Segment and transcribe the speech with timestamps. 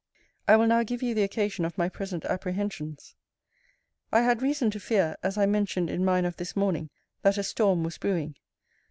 [0.47, 3.13] I will now give you the occasion of my present apprehensions.
[4.11, 6.89] I had reason to fear, as I mentioned in mine of this morning,
[7.21, 8.33] that a storm was brewing.